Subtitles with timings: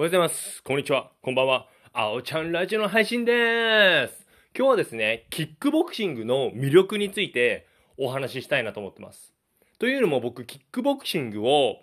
[0.00, 0.62] おはようございます。
[0.62, 1.10] こんにちは。
[1.20, 1.66] こんばんは。
[1.92, 4.26] あおちゃんラジオの配信でーす。
[4.56, 7.66] 今日はですね、キックボクシングの魅力について
[7.98, 9.34] お話ししたいなと思ってます。
[9.78, 11.82] というのも僕、キックボクシングを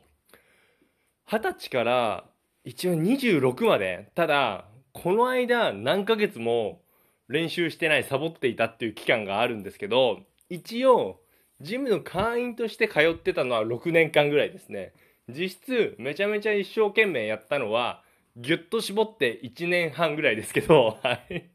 [1.27, 2.23] 20歳から
[2.63, 6.81] 一応26まで、ただ、この間何ヶ月も
[7.27, 11.21] 練習してない、サボっていたっていう期間があるんですけど、一応、
[11.61, 14.93] ジムの会員として通ってたのは6年間ぐらいですね。
[15.29, 18.01] 実質、めちゃめちゃ一生懸命やったのは、
[18.37, 21.49] ぎゅっと絞って1年半ぐらいですけど、 はい。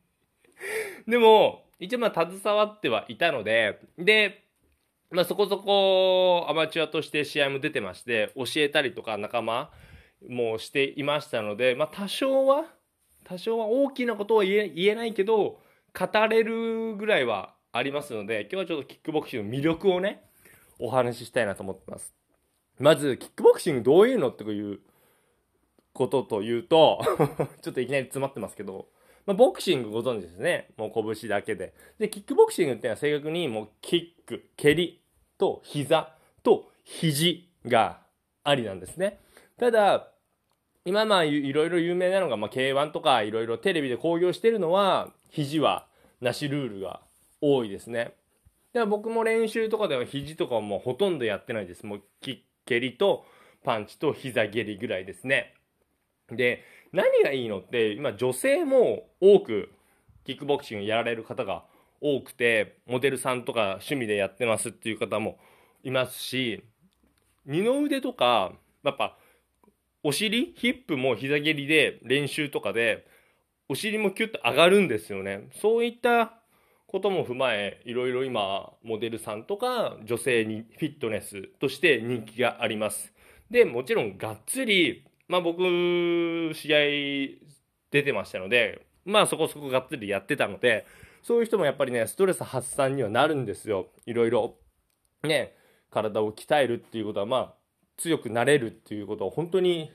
[1.07, 4.43] でも、一応まあ携わってはいたので、で、
[5.11, 9.71] まあそこそこアマチュアとして試合も出てまして、教えたりとか仲間
[10.29, 12.65] もしていましたので、まあ多少は、
[13.25, 15.61] 多少は大きなことは言えないけど、
[15.95, 20.25] 語れるぐらいはありますので、今日はちょっとキックボクシングの魅力をね、
[20.81, 22.13] お話ししたいなと思ってます。
[22.81, 24.81] まず、キックボクシングどういうのっていう
[25.93, 27.01] ことというと、
[27.63, 28.89] ちょっといきなり詰まってますけど、
[29.27, 30.69] まあ、ボクシングご存知ですね。
[30.77, 31.75] もう拳だけで。
[31.99, 35.01] で、キックボクシングっていうのは正確にもうキック、蹴り
[35.39, 38.01] と膝と肘が
[38.43, 39.21] ありなんですね。
[39.59, 40.09] ただ、
[40.85, 45.87] 今まあいろいろ有名なのが、まあ、K1 とかいろいろテレビで興行してるのは、肘は
[46.21, 47.01] なしルールが
[47.41, 48.15] 多いですね。
[48.73, 51.87] で僕も練習とかでは肘とかはもうほとんどやってないです。
[51.87, 53.25] もうキッ蹴りと
[53.65, 55.55] パンチと膝蹴りぐらいですね。
[56.37, 59.71] で、何がいいのって、今女性も多く
[60.25, 61.65] キックボクシングやられる方が
[62.01, 65.39] 多くて、モデルさんとか趣味でやってますっていう方も
[65.83, 66.63] いますし、
[67.47, 68.53] 二の腕とか、
[68.85, 69.17] やっぱ、
[70.05, 73.07] お尻ヒップも膝蹴りで練習とかで、
[73.69, 75.49] お尻もキュッと上がるんですよね。
[75.61, 76.35] そういった
[76.89, 83.13] ことも踏まえ、いろいろ今、モデルさんとか女性にフィットネスとして人気があります。
[83.51, 85.63] で、もちろんがっつり、まあ僕、
[86.53, 86.79] 試合
[87.91, 90.85] 出てましたので、まあそこそこがっつりやってたので、
[91.23, 93.87] そういう人もやっぱりね、ストレス発散にはなるんですよ。
[94.05, 94.57] いろいろ。
[95.23, 95.55] ね、
[95.89, 97.55] 体を鍛えるっていうことは、まあ、
[97.97, 99.91] 強くなれるっていうことは本当に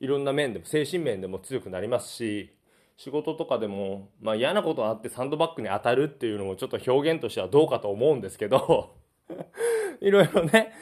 [0.00, 2.54] いろんな面でも、精神面でも強くなりますし、
[2.98, 8.96] 仕事とかでも、まあ嫌なことがあってサンドバッグに当たるっていうのもちょっと表現としてはどうかと思うんですけど、
[10.02, 10.74] いろいろね、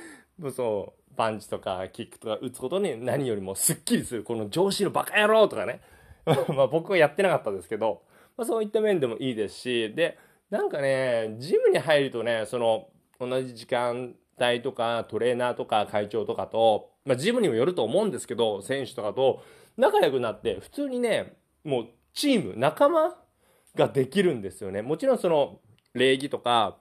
[0.50, 5.80] そう、パンチとかキックとか打つことに何よりもスッキリする、この上司のバカ野郎とかね、
[6.54, 8.02] まあ僕はやってなかったですけど、
[8.36, 10.18] まあそういった面でもいいですし、で、
[10.50, 12.88] なんかね、ジムに入るとね、その、
[13.18, 19.42] 同じ時間帯とかトレーナーとか会長とかと、まあジムにもよると思うんですけど、選手とかと
[19.76, 23.16] 仲良くなって、普通にね、もうチーム、仲間
[23.74, 24.82] ができるんですよね。
[24.82, 25.60] もちろんその
[25.94, 26.78] 礼儀とか、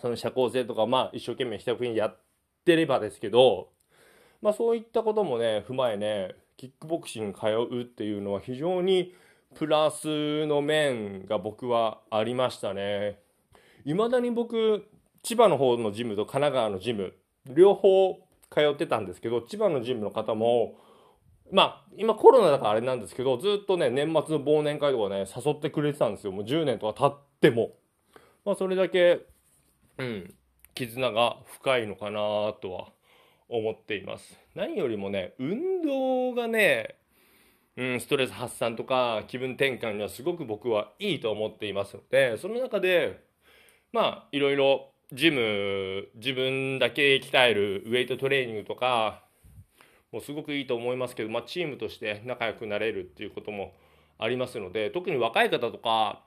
[0.00, 2.22] その社交性とか、まあ一生懸命したふうにやって
[2.66, 3.70] ればですけど、
[4.40, 9.14] まあそういったこともね、踏まえね、キックボクシング通うっていうのは非常に
[9.54, 13.18] プラスの面が僕はありましたね。
[13.84, 14.86] 未だに僕、
[15.22, 17.14] 千葉の方のジムと神奈川のジム、
[17.46, 18.18] 両方
[18.50, 20.78] 通ってたんですけど、千葉のジムの方も、
[21.50, 26.32] まあ、今コロナだからあれなんですけど、ずっとね、年末の忘年会とかね、誘ってくれてたんですよ。
[26.32, 27.72] もう10年とか経っても。
[28.44, 29.26] まあ、それだけ、
[29.98, 30.34] うん、
[30.74, 32.88] 絆が深いのかなとは
[33.48, 34.38] 思っています。
[34.54, 36.96] 何よりもね、運動がね、
[37.76, 43.22] うん、ストレス発散とか気分転換にはすごく僕はいいと思っていますので、その中で、
[43.92, 49.24] まあ、いろいろジム、自分だけ鍛えるウェイトトレーニングとか、
[50.10, 53.74] もうすごくいいと思いますけど、まあ、チームとして仲良くなれるっていうことも
[54.18, 56.22] ありますので、特に若い方とか、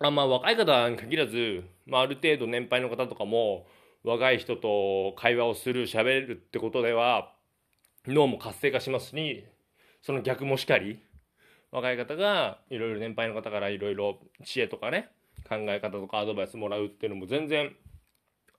[0.00, 3.66] あまあ、若い方に限らず、まあ、ある程度年配の方とかも、
[4.04, 7.32] 若い人と会話をする、喋るってことでは、
[8.06, 9.44] 脳も活性化しますし、
[10.02, 11.02] その逆もしかり、
[11.72, 15.08] 若い方がいろいろ年配の方からいろいろ知恵とかね、
[15.48, 17.74] 考え方とかアドバイスもらうっていうのも全然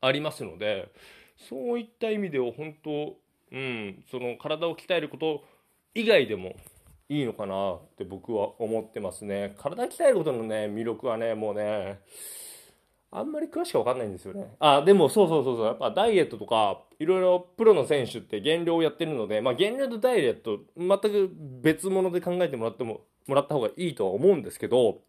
[0.02, 0.92] ありますので、
[1.38, 3.16] そういった意味では本当、
[3.52, 5.44] うん、その体を鍛えること
[5.96, 6.56] 以外でも
[7.10, 9.56] いいのかなって僕は思ってますね。
[9.58, 12.00] 体鍛えることのね、魅力はね、もうね、
[13.12, 14.54] あんまり詳しくわかんないんですよね。
[14.60, 21.32] あ、でもそうそうそうそう、やっぱダイエットとか、いろいろプロの選手って減量をやってるので、まあ減量とダイエット、全く
[21.64, 25.00] 別物で考えてもらっても、もらった方がいいとは思うんですけど、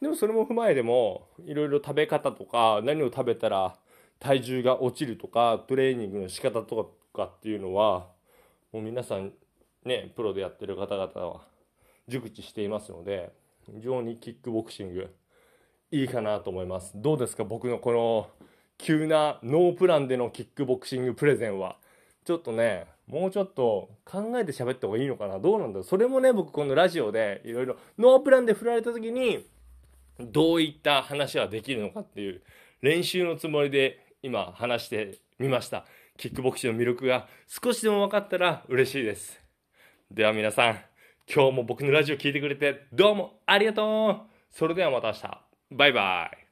[0.00, 3.76] でもそれも踏まえても、いろいろ食べ方とか、何を食べたら
[4.18, 8.08] 体重が落ちるとか、トレーニングの仕方とかっていうのは、
[8.72, 9.32] もう皆さん
[9.84, 11.40] ね、プロでやってる方々は
[12.08, 13.32] 熟知していますので、
[13.72, 15.14] 非常にキックボクシング、
[15.90, 16.92] いいかなと思います。
[16.94, 18.28] どうですか僕のこの
[18.78, 21.76] 急なノープランでのキックボクシングプレゼンは。
[22.24, 29.46] ちょっとね、もうちょっと考えて喋った方がいいのかなどうなんだろうそれもね、僕このラジオでいろいろノープランで振られた時に、
[30.20, 32.42] どういった話はできるのかっていう
[32.82, 35.86] 練習のつもりで今話してみました。
[36.18, 39.47] キックボクシングの魅力が少しでも分かったら嬉しいです。
[40.10, 40.78] では皆さん、
[41.32, 45.40] 今日も僕のラジオ聴いてくれてどうもありがとうそれではまた明日。
[45.70, 46.47] バイバイ。